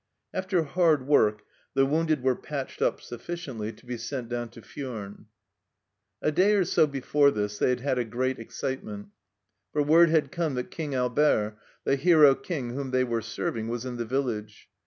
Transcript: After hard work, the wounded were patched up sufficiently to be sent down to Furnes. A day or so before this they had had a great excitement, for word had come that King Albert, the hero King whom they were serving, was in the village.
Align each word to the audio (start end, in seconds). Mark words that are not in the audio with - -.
After 0.33 0.63
hard 0.63 1.05
work, 1.05 1.43
the 1.75 1.85
wounded 1.85 2.23
were 2.23 2.35
patched 2.35 2.81
up 2.81 3.01
sufficiently 3.01 3.71
to 3.73 3.85
be 3.85 3.97
sent 3.97 4.29
down 4.29 4.49
to 4.49 4.61
Furnes. 4.63 5.27
A 6.23 6.31
day 6.31 6.53
or 6.55 6.63
so 6.65 6.87
before 6.87 7.29
this 7.29 7.59
they 7.59 7.69
had 7.69 7.81
had 7.81 7.99
a 7.99 8.03
great 8.03 8.39
excitement, 8.39 9.09
for 9.71 9.83
word 9.83 10.09
had 10.09 10.31
come 10.31 10.55
that 10.55 10.71
King 10.71 10.95
Albert, 10.95 11.59
the 11.83 11.97
hero 11.97 12.33
King 12.33 12.71
whom 12.71 12.89
they 12.89 13.03
were 13.03 13.21
serving, 13.21 13.67
was 13.67 13.85
in 13.85 13.97
the 13.97 14.03
village. 14.05 14.69